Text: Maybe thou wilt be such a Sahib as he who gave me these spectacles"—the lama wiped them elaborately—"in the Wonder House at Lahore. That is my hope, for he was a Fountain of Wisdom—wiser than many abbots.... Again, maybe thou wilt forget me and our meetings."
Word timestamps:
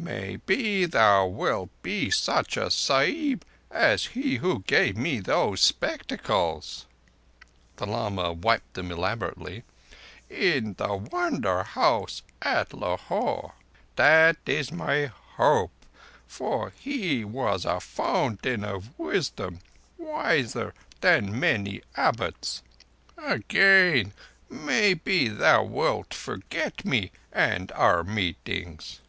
Maybe 0.00 0.84
thou 0.86 1.26
wilt 1.26 1.70
be 1.82 2.08
such 2.08 2.56
a 2.56 2.70
Sahib 2.70 3.44
as 3.68 4.06
he 4.14 4.36
who 4.36 4.60
gave 4.62 4.96
me 4.96 5.18
these 5.18 5.60
spectacles"—the 5.60 6.76
lama 7.84 8.32
wiped 8.32 8.74
them 8.74 8.92
elaborately—"in 8.92 10.74
the 10.74 10.94
Wonder 10.94 11.64
House 11.64 12.22
at 12.40 12.72
Lahore. 12.72 13.54
That 13.96 14.36
is 14.46 14.70
my 14.70 15.06
hope, 15.34 15.72
for 16.28 16.72
he 16.78 17.24
was 17.24 17.64
a 17.64 17.80
Fountain 17.80 18.62
of 18.62 18.96
Wisdom—wiser 19.00 20.74
than 21.00 21.40
many 21.40 21.82
abbots.... 21.96 22.62
Again, 23.16 24.12
maybe 24.48 25.26
thou 25.26 25.64
wilt 25.64 26.14
forget 26.14 26.84
me 26.84 27.10
and 27.32 27.72
our 27.72 28.04
meetings." 28.04 29.00